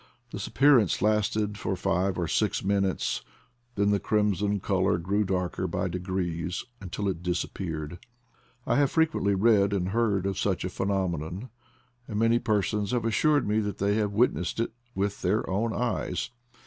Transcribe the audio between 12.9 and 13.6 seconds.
have assured me